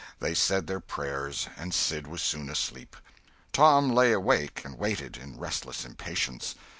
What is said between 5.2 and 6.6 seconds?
restless impatience.